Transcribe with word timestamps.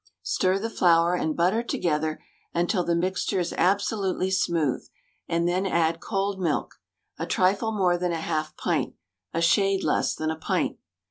Stir 0.23 0.57
the 0.57 0.71
flour 0.71 1.13
and 1.13 1.37
butter 1.37 1.61
together 1.61 2.23
until 2.55 2.83
the 2.83 2.95
mixture 2.95 3.39
is 3.39 3.53
absolutely 3.53 4.31
smooth, 4.31 4.83
and 5.27 5.47
then 5.47 5.67
add 5.67 5.99
cold 5.99 6.39
milk— 6.39 6.73
a 7.19 7.27
trifle 7.27 7.71
more 7.71 7.99
than 7.99 8.11
a 8.11 8.15
half 8.17 8.57
pint, 8.57 8.95
a 9.31 9.41
shade 9.43 9.83
less 9.83 10.15
than 10.15 10.31
a 10.31 10.39
pint. 10.39 10.79